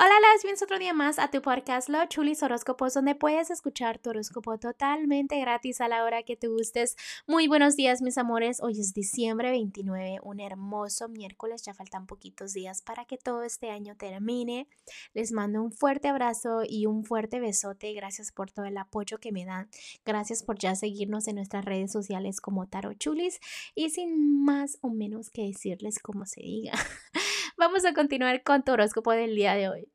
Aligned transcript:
Hola, 0.00 0.14
las 0.20 0.44
bienvenidos 0.44 0.62
otro 0.62 0.78
día 0.78 0.92
más 0.92 1.18
a 1.18 1.28
tu 1.28 1.42
podcast 1.42 1.88
Lo 1.88 2.06
Chulis 2.06 2.44
Horóscopos, 2.44 2.94
donde 2.94 3.16
puedes 3.16 3.50
escuchar 3.50 3.98
tu 3.98 4.10
horóscopo 4.10 4.56
totalmente 4.56 5.40
gratis 5.40 5.80
a 5.80 5.88
la 5.88 6.04
hora 6.04 6.22
que 6.22 6.36
te 6.36 6.46
gustes. 6.46 6.94
Muy 7.26 7.48
buenos 7.48 7.74
días, 7.74 8.00
mis 8.00 8.16
amores. 8.16 8.62
Hoy 8.62 8.78
es 8.78 8.94
diciembre 8.94 9.50
29, 9.50 10.20
un 10.22 10.38
hermoso 10.38 11.08
miércoles. 11.08 11.64
Ya 11.64 11.74
faltan 11.74 12.06
poquitos 12.06 12.52
días 12.52 12.80
para 12.80 13.06
que 13.06 13.18
todo 13.18 13.42
este 13.42 13.72
año 13.72 13.96
termine. 13.96 14.68
Les 15.14 15.32
mando 15.32 15.64
un 15.64 15.72
fuerte 15.72 16.06
abrazo 16.06 16.60
y 16.64 16.86
un 16.86 17.04
fuerte 17.04 17.40
besote. 17.40 17.92
Gracias 17.92 18.30
por 18.30 18.52
todo 18.52 18.66
el 18.66 18.78
apoyo 18.78 19.18
que 19.18 19.32
me 19.32 19.44
dan. 19.44 19.68
Gracias 20.04 20.44
por 20.44 20.60
ya 20.60 20.76
seguirnos 20.76 21.26
en 21.26 21.34
nuestras 21.34 21.64
redes 21.64 21.90
sociales 21.90 22.40
como 22.40 22.68
Taro 22.68 22.94
Chulis. 22.94 23.40
Y 23.74 23.90
sin 23.90 24.44
más 24.44 24.78
o 24.80 24.90
menos 24.90 25.28
que 25.30 25.42
decirles 25.42 25.98
como 25.98 26.24
se 26.24 26.40
diga. 26.40 26.74
Vamos 27.58 27.84
a 27.84 27.92
continuar 27.92 28.44
con 28.44 28.62
tu 28.62 28.70
horóscopo 28.70 29.10
del 29.10 29.34
día 29.34 29.54
de 29.54 29.68
hoy. 29.68 29.92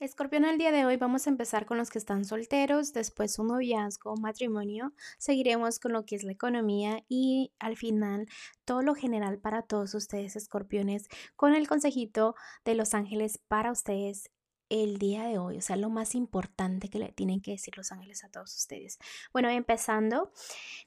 Escorpión, 0.00 0.46
el 0.46 0.56
día 0.56 0.72
de 0.72 0.86
hoy 0.86 0.96
vamos 0.96 1.26
a 1.26 1.30
empezar 1.30 1.66
con 1.66 1.76
los 1.76 1.90
que 1.90 1.98
están 1.98 2.24
solteros, 2.24 2.94
después 2.94 3.38
un 3.38 3.48
noviazgo, 3.48 4.16
matrimonio, 4.16 4.94
seguiremos 5.18 5.78
con 5.78 5.92
lo 5.92 6.06
que 6.06 6.16
es 6.16 6.24
la 6.24 6.32
economía 6.32 7.04
y 7.06 7.52
al 7.58 7.76
final 7.76 8.26
todo 8.64 8.80
lo 8.80 8.94
general 8.94 9.38
para 9.38 9.60
todos 9.60 9.94
ustedes, 9.94 10.36
escorpiones, 10.36 11.06
con 11.34 11.54
el 11.54 11.68
consejito 11.68 12.34
de 12.64 12.74
los 12.74 12.94
ángeles 12.94 13.40
para 13.46 13.72
ustedes 13.72 14.30
el 14.68 14.98
día 14.98 15.24
de 15.24 15.38
hoy, 15.38 15.58
o 15.58 15.60
sea, 15.60 15.76
lo 15.76 15.90
más 15.90 16.14
importante 16.14 16.88
que 16.88 16.98
le 16.98 17.12
tienen 17.12 17.40
que 17.40 17.52
decir 17.52 17.76
los 17.76 17.92
ángeles 17.92 18.24
a 18.24 18.28
todos 18.28 18.54
ustedes. 18.56 18.98
Bueno, 19.32 19.48
empezando 19.48 20.32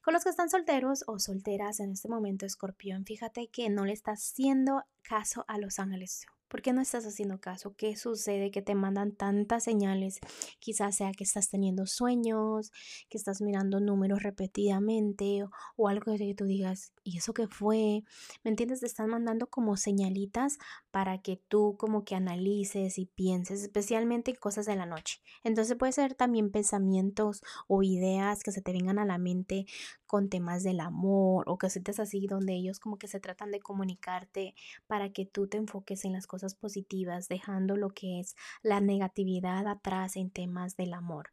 con 0.04 0.14
los 0.14 0.24
que 0.24 0.30
están 0.30 0.50
solteros 0.50 1.04
o 1.08 1.20
solteras 1.20 1.80
en 1.80 1.92
este 1.92 2.10
momento, 2.10 2.46
escorpión, 2.46 3.06
fíjate 3.06 3.48
que 3.48 3.70
no 3.70 3.86
le 3.86 3.94
estás 3.94 4.32
haciendo 4.32 4.84
caso 5.04 5.46
a 5.48 5.58
los 5.58 5.80
ángeles 5.80 6.26
¿Por 6.50 6.64
qué 6.64 6.74
no 6.74 6.82
estás 6.82 7.06
haciendo 7.06 7.40
caso? 7.40 7.76
¿Qué 7.78 7.96
sucede? 7.96 8.50
Que 8.50 8.64
te 8.64 8.74
mandan 8.74 9.12
tantas 9.12 9.64
señales. 9.64 10.20
Quizás 10.58 10.96
sea 10.96 11.12
que 11.12 11.24
estás 11.24 11.50
teniendo 11.50 11.86
sueños, 11.86 12.72
que 13.08 13.20
estás 13.20 13.40
mirando 13.40 13.80
números 13.80 14.24
repetidamente 14.24 15.44
o, 15.78 15.88
algo 15.88 16.16
que 16.18 16.34
tú 16.34 16.46
digas, 16.46 16.92
¿y 17.04 17.18
eso 17.20 17.36
qué 17.36 17.48
fue? 17.48 18.04
¿Me 18.44 18.50
entiendes? 18.50 18.80
Te 18.80 18.88
están 18.88 19.10
mandando 19.10 19.46
como 19.46 19.78
señalitas 19.78 20.58
para 20.92 21.22
que 21.22 21.42
tú 21.48 21.76
como 21.78 22.04
que 22.04 22.16
analices 22.16 22.98
y 22.98 23.06
pienses, 23.06 23.62
especialmente 23.62 24.32
en 24.32 24.38
cosas 24.38 24.66
de 24.66 24.76
la 24.76 24.86
noche. 24.86 25.22
Entonces 25.44 25.78
puede 25.78 25.92
ser 25.92 26.16
también 26.16 26.52
pensamientos 26.52 27.42
o 27.68 27.84
ideas 27.84 28.44
que 28.44 28.52
se 28.52 28.62
te 28.62 28.74
vengan 28.74 29.00
a 29.00 29.06
la 29.06 29.18
mente 29.18 29.66
con 30.06 30.30
temas 30.30 30.64
del 30.64 30.80
amor 30.80 31.46
o 31.48 31.58
sientes 31.70 32.00
así 32.00 32.28
donde 32.28 32.54
ellos 32.54 32.80
como 32.80 32.98
que 32.98 33.08
se 33.08 33.20
tratan 33.20 33.52
de 33.52 33.60
comunicarte 33.60 34.56
para 34.88 35.12
que 35.12 35.26
tú 35.26 35.48
te 35.48 35.58
enfoques 35.58 36.06
en 36.06 36.14
las 36.14 36.28
cosas 36.28 36.56
positivas, 36.56 37.28
dejando 37.28 37.76
lo 37.78 37.90
que 37.92 38.20
es 38.20 38.36
la 38.64 38.82
negatividad 38.82 39.68
atrás 39.68 40.16
en 40.16 40.32
temas 40.32 40.76
del 40.76 40.94
amor. 40.94 41.32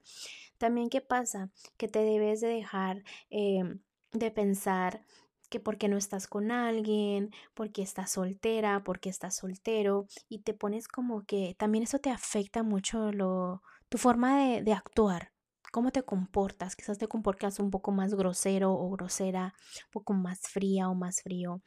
También, 0.58 0.88
¿qué 0.88 1.00
pasa? 1.00 1.50
Que 1.76 1.88
te 1.88 2.00
debes 2.00 2.40
de 2.40 2.48
dejar 2.48 3.04
em, 3.30 3.80
de 4.12 4.30
pensar 4.30 5.02
que 5.48 5.60
porque 5.60 5.88
no 5.88 5.96
estás 5.96 6.26
con 6.26 6.50
alguien, 6.50 7.30
porque 7.54 7.82
estás 7.82 8.12
soltera, 8.12 8.82
porque 8.84 9.08
estás 9.08 9.36
soltero 9.36 10.06
y 10.28 10.40
te 10.40 10.54
pones 10.54 10.88
como 10.88 11.24
que 11.24 11.54
también 11.58 11.84
eso 11.84 11.98
te 11.98 12.10
afecta 12.10 12.62
mucho 12.62 13.12
lo, 13.12 13.62
tu 13.88 13.98
forma 13.98 14.38
de, 14.40 14.62
de 14.62 14.72
actuar, 14.72 15.32
cómo 15.72 15.92
te 15.92 16.02
comportas, 16.02 16.76
quizás 16.76 16.98
te 16.98 17.08
comportas 17.08 17.58
un 17.58 17.70
poco 17.70 17.92
más 17.92 18.14
grosero 18.14 18.72
o 18.72 18.90
grosera, 18.90 19.54
un 19.86 19.90
poco 19.92 20.12
más 20.14 20.40
fría 20.40 20.88
o 20.88 20.94
más 20.94 21.22
frío. 21.22 21.62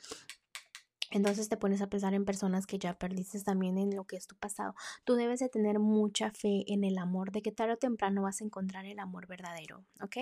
Entonces 1.11 1.49
te 1.49 1.57
pones 1.57 1.81
a 1.81 1.87
pensar 1.87 2.13
en 2.13 2.23
personas 2.23 2.67
que 2.67 2.77
ya 2.77 2.93
perdiste 2.93 3.41
también 3.41 3.77
en 3.79 3.95
lo 3.95 4.05
que 4.05 4.15
es 4.15 4.27
tu 4.27 4.35
pasado. 4.35 4.75
Tú 5.05 5.15
debes 5.15 5.39
de 5.39 5.49
tener 5.49 5.79
mucha 5.79 6.31
fe 6.31 6.63
en 6.67 6.83
el 6.83 6.97
amor, 6.99 7.31
de 7.31 7.41
que 7.41 7.51
tarde 7.51 7.73
o 7.73 7.77
temprano 7.77 8.21
vas 8.21 8.41
a 8.41 8.43
encontrar 8.43 8.85
el 8.85 8.99
amor 8.99 9.27
verdadero, 9.27 9.85
¿ok? 10.01 10.17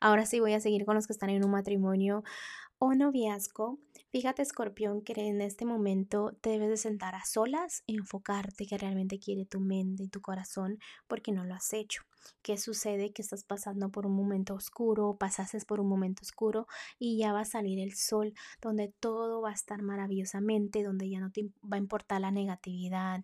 Ahora 0.00 0.26
sí 0.26 0.40
voy 0.40 0.52
a 0.52 0.60
seguir 0.60 0.84
con 0.84 0.94
los 0.94 1.06
que 1.06 1.12
están 1.12 1.30
en 1.30 1.44
un 1.44 1.50
matrimonio 1.50 2.22
o 2.78 2.94
noviazgo. 2.94 3.78
Fíjate, 4.10 4.42
escorpión, 4.42 5.02
que 5.02 5.12
en 5.16 5.40
este 5.40 5.64
momento 5.64 6.36
te 6.40 6.50
debes 6.50 6.68
de 6.68 6.76
sentar 6.76 7.14
a 7.14 7.24
solas, 7.24 7.82
enfocarte 7.86 8.66
que 8.66 8.78
realmente 8.78 9.18
quiere 9.18 9.44
tu 9.44 9.60
mente 9.60 10.04
y 10.04 10.08
tu 10.08 10.20
corazón, 10.20 10.78
porque 11.08 11.32
no 11.32 11.44
lo 11.44 11.54
has 11.54 11.72
hecho. 11.72 12.02
¿Qué 12.42 12.56
sucede? 12.56 13.12
Que 13.12 13.22
estás 13.22 13.44
pasando 13.44 13.90
por 13.90 14.06
un 14.06 14.14
momento 14.14 14.54
oscuro, 14.54 15.16
pasaste 15.18 15.58
por 15.66 15.80
un 15.80 15.88
momento 15.88 16.22
oscuro 16.22 16.66
y 16.98 17.18
ya 17.18 17.32
va 17.32 17.40
a 17.40 17.44
salir 17.44 17.78
el 17.80 17.94
sol, 17.94 18.34
donde 18.60 18.94
todo 19.00 19.42
va 19.42 19.50
a 19.50 19.54
estar 19.54 19.82
maravillosamente, 19.82 20.82
donde 20.82 21.10
ya 21.10 21.20
no 21.20 21.30
te 21.30 21.50
va 21.62 21.76
a 21.76 21.78
importar 21.78 22.20
la 22.20 22.30
negatividad, 22.30 23.22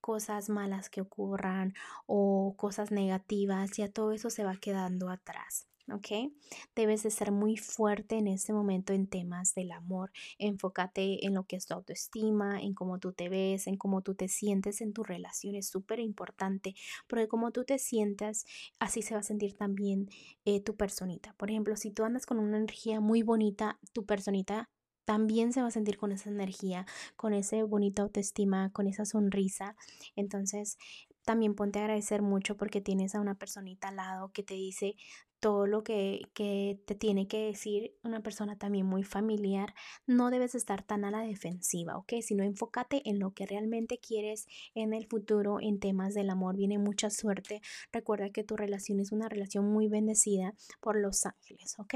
cosas 0.00 0.48
malas 0.48 0.90
que 0.90 1.00
ocurran 1.00 1.74
o 2.06 2.54
cosas 2.56 2.90
negativas, 2.90 3.72
ya 3.76 3.90
todo 3.90 4.12
eso 4.12 4.30
se 4.30 4.44
va 4.44 4.56
quedando 4.56 5.08
atrás. 5.10 5.71
¿Ok? 5.92 6.32
Debes 6.74 7.02
de 7.02 7.10
ser 7.10 7.32
muy 7.32 7.56
fuerte 7.56 8.16
en 8.16 8.28
este 8.28 8.52
momento 8.52 8.92
en 8.92 9.06
temas 9.06 9.54
del 9.54 9.72
amor. 9.72 10.12
Enfócate 10.38 11.26
en 11.26 11.34
lo 11.34 11.44
que 11.44 11.56
es 11.56 11.66
tu 11.66 11.74
autoestima, 11.74 12.60
en 12.60 12.74
cómo 12.74 12.98
tú 12.98 13.12
te 13.12 13.28
ves, 13.28 13.66
en 13.66 13.76
cómo 13.76 14.02
tú 14.02 14.14
te 14.14 14.28
sientes 14.28 14.80
en 14.80 14.92
tu 14.92 15.02
relación. 15.02 15.54
Es 15.54 15.68
súper 15.68 16.00
importante 16.00 16.74
porque 17.08 17.28
como 17.28 17.52
tú 17.52 17.64
te 17.64 17.78
sientas, 17.78 18.44
así 18.78 19.02
se 19.02 19.14
va 19.14 19.20
a 19.20 19.24
sentir 19.24 19.56
también 19.56 20.08
eh, 20.44 20.60
tu 20.60 20.76
personita. 20.76 21.34
Por 21.36 21.50
ejemplo, 21.50 21.76
si 21.76 21.90
tú 21.90 22.04
andas 22.04 22.26
con 22.26 22.38
una 22.38 22.58
energía 22.58 23.00
muy 23.00 23.22
bonita, 23.22 23.78
tu 23.92 24.04
personita 24.04 24.70
también 25.04 25.52
se 25.52 25.60
va 25.60 25.68
a 25.68 25.72
sentir 25.72 25.98
con 25.98 26.12
esa 26.12 26.30
energía, 26.30 26.86
con 27.16 27.34
ese 27.34 27.62
bonita 27.64 28.02
autoestima, 28.02 28.70
con 28.72 28.86
esa 28.86 29.04
sonrisa. 29.04 29.76
Entonces, 30.14 30.78
también 31.24 31.54
ponte 31.54 31.78
a 31.78 31.82
agradecer 31.82 32.22
mucho 32.22 32.56
porque 32.56 32.80
tienes 32.80 33.14
a 33.14 33.20
una 33.20 33.34
personita 33.34 33.88
al 33.88 33.96
lado 33.96 34.32
que 34.32 34.42
te 34.42 34.54
dice 34.54 34.96
todo 35.42 35.66
lo 35.66 35.82
que, 35.82 36.28
te 36.36 36.94
tiene 36.94 37.26
que 37.26 37.46
decir 37.46 37.96
una 38.04 38.22
persona 38.22 38.56
también 38.56 38.86
muy 38.86 39.02
familiar, 39.02 39.74
no 40.06 40.30
debes 40.30 40.54
estar 40.54 40.84
tan 40.84 41.04
a 41.04 41.10
la 41.10 41.22
defensiva, 41.22 41.96
¿ok? 41.96 42.12
Sino 42.22 42.44
enfócate 42.44 43.02
en 43.06 43.18
lo 43.18 43.34
que 43.34 43.44
realmente 43.44 43.98
quieres 43.98 44.46
en 44.76 44.94
el 44.94 45.08
futuro, 45.08 45.58
en 45.60 45.80
temas 45.80 46.14
del 46.14 46.30
amor. 46.30 46.56
Viene 46.56 46.78
mucha 46.78 47.10
suerte. 47.10 47.60
Recuerda 47.90 48.30
que 48.30 48.44
tu 48.44 48.56
relación 48.56 49.00
es 49.00 49.10
una 49.10 49.28
relación 49.28 49.64
muy 49.64 49.88
bendecida 49.88 50.54
por 50.80 50.96
los 50.96 51.26
ángeles, 51.26 51.74
¿ok? 51.76 51.94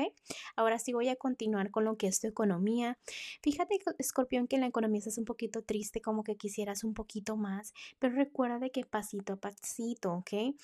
Ahora 0.56 0.80
sí 0.80 0.92
voy 0.92 1.08
a 1.08 1.14
continuar 1.14 1.70
con 1.70 1.84
lo 1.84 1.96
que 1.96 2.08
es 2.08 2.18
tu 2.18 2.26
economía. 2.26 2.98
Fíjate, 3.42 3.78
escorpión, 3.98 4.48
que 4.48 4.56
en 4.56 4.62
la 4.62 4.66
economía 4.66 4.98
estás 4.98 5.18
un 5.18 5.24
poquito 5.24 5.62
triste, 5.62 6.00
como 6.00 6.24
que 6.24 6.34
quisieras 6.34 6.82
un 6.82 6.94
poquito 6.94 7.36
más, 7.36 7.74
pero 8.00 8.16
recuerda 8.16 8.68
que 8.70 8.84
pasito 8.84 9.34
a 9.34 9.36
pasito, 9.36 10.14
¿ok? 10.14 10.56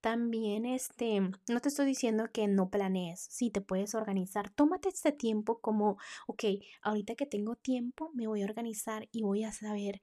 También, 0.00 0.66
este, 0.66 1.20
no 1.20 1.60
te 1.60 1.68
estoy 1.68 1.86
diciendo 1.86 2.27
que 2.28 2.48
no 2.48 2.70
planees, 2.70 3.26
sí 3.30 3.50
te 3.50 3.60
puedes 3.60 3.94
organizar. 3.94 4.50
Tómate 4.50 4.88
este 4.88 5.12
tiempo 5.12 5.60
como, 5.60 5.98
ok, 6.26 6.44
ahorita 6.82 7.14
que 7.14 7.26
tengo 7.26 7.56
tiempo, 7.56 8.10
me 8.14 8.26
voy 8.26 8.42
a 8.42 8.46
organizar 8.46 9.08
y 9.12 9.22
voy 9.22 9.44
a 9.44 9.52
saber 9.52 10.00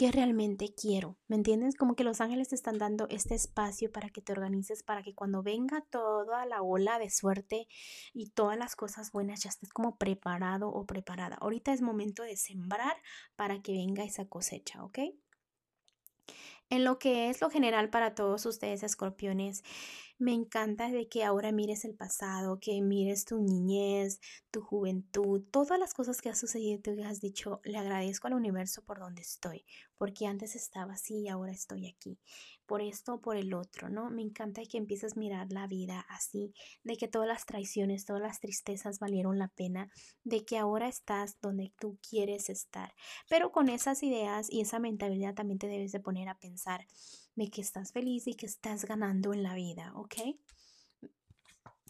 qué 0.00 0.10
realmente 0.10 0.72
quiero. 0.74 1.18
¿Me 1.28 1.36
entiendes? 1.36 1.76
Como 1.76 1.94
que 1.94 2.04
los 2.04 2.22
ángeles 2.22 2.48
te 2.48 2.54
están 2.54 2.78
dando 2.78 3.06
este 3.10 3.34
espacio 3.34 3.92
para 3.92 4.08
que 4.08 4.22
te 4.22 4.32
organices, 4.32 4.82
para 4.82 5.02
que 5.02 5.14
cuando 5.14 5.42
venga 5.42 5.84
toda 5.90 6.46
la 6.46 6.62
ola 6.62 6.98
de 6.98 7.10
suerte 7.10 7.68
y 8.14 8.30
todas 8.30 8.56
las 8.56 8.76
cosas 8.76 9.12
buenas 9.12 9.42
ya 9.42 9.50
estés 9.50 9.74
como 9.74 9.98
preparado 9.98 10.70
o 10.70 10.86
preparada. 10.86 11.36
Ahorita 11.38 11.74
es 11.74 11.82
momento 11.82 12.22
de 12.22 12.38
sembrar 12.38 12.96
para 13.36 13.60
que 13.60 13.72
venga 13.72 14.02
esa 14.02 14.24
cosecha, 14.26 14.82
¿ok? 14.82 15.00
En 16.70 16.84
lo 16.84 16.98
que 16.98 17.28
es 17.28 17.42
lo 17.42 17.50
general 17.50 17.90
para 17.90 18.14
todos 18.14 18.46
ustedes, 18.46 18.82
escorpiones, 18.82 19.64
me 20.20 20.34
encanta 20.34 20.90
de 20.90 21.08
que 21.08 21.24
ahora 21.24 21.50
mires 21.50 21.86
el 21.86 21.94
pasado, 21.94 22.60
que 22.60 22.82
mires 22.82 23.24
tu 23.24 23.38
niñez, 23.38 24.20
tu 24.50 24.60
juventud, 24.60 25.42
todas 25.50 25.80
las 25.80 25.94
cosas 25.94 26.20
que 26.20 26.28
has 26.28 26.38
sucedido, 26.38 26.78
tú 26.82 26.90
has 27.02 27.22
dicho, 27.22 27.60
le 27.64 27.78
agradezco 27.78 28.26
al 28.26 28.34
universo 28.34 28.82
por 28.84 29.00
donde 29.00 29.22
estoy, 29.22 29.64
porque 29.96 30.26
antes 30.26 30.56
estaba 30.56 30.92
así 30.92 31.20
y 31.20 31.28
ahora 31.28 31.52
estoy 31.52 31.86
aquí 31.88 32.18
por 32.70 32.82
esto 32.82 33.14
o 33.14 33.20
por 33.20 33.36
el 33.36 33.52
otro, 33.52 33.88
¿no? 33.88 34.10
Me 34.10 34.22
encanta 34.22 34.62
que 34.70 34.78
empieces 34.78 35.16
a 35.16 35.18
mirar 35.18 35.50
la 35.50 35.66
vida 35.66 36.06
así, 36.08 36.54
de 36.84 36.96
que 36.96 37.08
todas 37.08 37.26
las 37.26 37.44
traiciones, 37.44 38.04
todas 38.04 38.22
las 38.22 38.38
tristezas 38.38 39.00
valieron 39.00 39.40
la 39.40 39.48
pena, 39.48 39.90
de 40.22 40.44
que 40.44 40.56
ahora 40.56 40.86
estás 40.86 41.40
donde 41.40 41.72
tú 41.80 41.98
quieres 42.08 42.48
estar. 42.48 42.94
Pero 43.28 43.50
con 43.50 43.68
esas 43.68 44.04
ideas 44.04 44.46
y 44.48 44.60
esa 44.60 44.78
mentalidad 44.78 45.34
también 45.34 45.58
te 45.58 45.66
debes 45.66 45.90
de 45.90 45.98
poner 45.98 46.28
a 46.28 46.38
pensar 46.38 46.86
de 47.40 47.50
que 47.50 47.62
estás 47.62 47.92
feliz 47.92 48.26
y 48.26 48.34
que 48.34 48.44
estás 48.44 48.84
ganando 48.84 49.32
en 49.32 49.42
la 49.42 49.54
vida, 49.54 49.92
¿ok? 49.96 50.14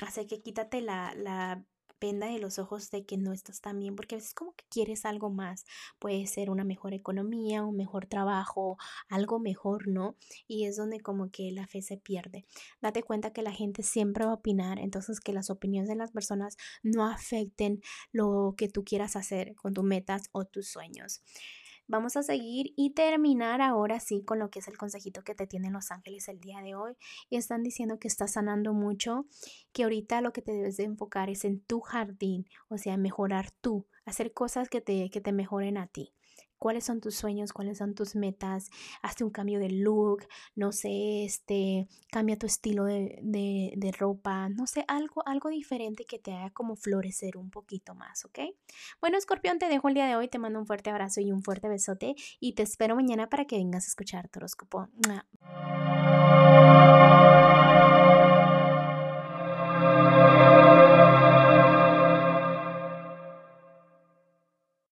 Así 0.00 0.25
que 0.26 0.41
quítate 0.41 0.81
la, 0.81 1.12
la 1.17 1.64
penda 1.99 2.29
de 2.29 2.38
los 2.38 2.58
ojos 2.61 2.91
de 2.91 3.05
que 3.05 3.19
no 3.19 3.32
estás 3.32 3.61
tan 3.61 3.81
bien, 3.81 3.97
porque 3.97 4.14
a 4.14 4.19
veces 4.19 4.32
como 4.32 4.55
que 4.55 4.64
quieres 4.70 5.05
algo 5.05 5.29
más, 5.29 5.64
puede 5.99 6.25
ser 6.29 6.50
una 6.50 6.64
mejor 6.64 6.94
economía, 6.94 7.64
un 7.64 7.76
mejor 7.76 8.06
trabajo, 8.06 8.79
algo 9.08 9.41
mejor, 9.41 9.88
¿no? 9.88 10.17
Y 10.47 10.67
es 10.67 10.76
donde 10.76 11.00
como 11.00 11.31
que 11.31 11.50
la 11.50 11.67
fe 11.67 11.82
se 11.82 11.97
pierde. 11.97 12.47
Date 12.81 13.02
cuenta 13.02 13.32
que 13.32 13.43
la 13.43 13.52
gente 13.52 13.82
siempre 13.82 14.25
va 14.25 14.31
a 14.31 14.35
opinar, 14.35 14.79
entonces 14.79 15.20
que 15.20 15.32
las 15.32 15.50
opiniones 15.50 15.88
de 15.88 15.97
las 15.97 16.12
personas 16.12 16.56
no 16.82 17.06
afecten 17.06 17.82
lo 18.12 18.55
que 18.56 18.69
tú 18.69 18.85
quieras 18.85 19.17
hacer 19.17 19.55
con 19.56 19.75
tus 19.75 19.85
metas 19.85 20.29
o 20.32 20.44
tus 20.44 20.69
sueños. 20.69 21.23
Vamos 21.90 22.16
a 22.16 22.22
seguir 22.22 22.72
y 22.76 22.90
terminar 22.90 23.60
ahora 23.60 23.98
sí 23.98 24.22
con 24.25 24.38
lo 24.38 24.48
que 24.48 24.60
es 24.60 24.69
el 24.69 24.78
consejito 24.78 25.22
que 25.22 25.34
te 25.34 25.46
tienen 25.46 25.72
los 25.72 25.90
ángeles 25.90 26.28
el 26.28 26.40
día 26.40 26.62
de 26.62 26.76
hoy. 26.76 26.94
Y 27.28 27.37
están 27.37 27.62
diciendo 27.62 27.98
que 27.98 28.08
estás 28.08 28.32
sanando 28.32 28.72
mucho, 28.72 29.26
que 29.72 29.82
ahorita 29.82 30.20
lo 30.20 30.32
que 30.32 30.40
te 30.40 30.52
debes 30.52 30.76
de 30.76 30.84
enfocar 30.84 31.28
es 31.28 31.44
en 31.44 31.60
tu 31.60 31.81
jardín, 31.81 32.46
o 32.69 32.78
sea, 32.78 32.96
mejorar 32.96 33.50
tú, 33.60 33.87
hacer 34.04 34.32
cosas 34.32 34.69
que 34.69 34.81
te, 34.81 35.10
que 35.10 35.20
te 35.20 35.32
mejoren 35.32 35.76
a 35.76 35.88
ti 35.88 36.14
cuáles 36.60 36.84
son 36.84 37.00
tus 37.00 37.16
sueños, 37.16 37.52
cuáles 37.52 37.78
son 37.78 37.94
tus 37.94 38.14
metas, 38.14 38.70
hazte 39.02 39.24
un 39.24 39.30
cambio 39.30 39.58
de 39.58 39.70
look, 39.70 40.28
no 40.54 40.70
sé, 40.70 41.24
este, 41.24 41.88
cambia 42.12 42.38
tu 42.38 42.46
estilo 42.46 42.84
de, 42.84 43.18
de, 43.22 43.92
ropa, 43.98 44.48
no 44.50 44.66
sé, 44.66 44.84
algo, 44.86 45.26
algo 45.26 45.48
diferente 45.48 46.04
que 46.04 46.18
te 46.18 46.32
haga 46.32 46.50
como 46.50 46.76
florecer 46.76 47.36
un 47.36 47.50
poquito 47.50 47.94
más, 47.94 48.24
¿ok? 48.24 48.40
Bueno, 49.00 49.18
escorpión, 49.18 49.58
te 49.58 49.68
dejo 49.68 49.88
el 49.88 49.94
día 49.94 50.06
de 50.06 50.16
hoy, 50.16 50.28
te 50.28 50.38
mando 50.38 50.60
un 50.60 50.66
fuerte 50.66 50.90
abrazo 50.90 51.20
y 51.20 51.32
un 51.32 51.42
fuerte 51.42 51.68
besote 51.68 52.14
y 52.38 52.52
te 52.52 52.62
espero 52.62 52.94
mañana 52.94 53.28
para 53.28 53.46
que 53.46 53.56
vengas 53.56 53.86
a 53.86 53.88
escuchar 53.88 54.28
tu 54.28 54.38
horóscopo. 54.38 54.88